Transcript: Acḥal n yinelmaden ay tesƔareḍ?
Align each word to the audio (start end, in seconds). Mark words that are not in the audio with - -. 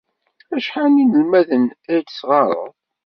Acḥal 0.55 0.87
n 0.89 0.97
yinelmaden 0.99 1.65
ay 1.91 2.01
tesƔareḍ? 2.05 2.73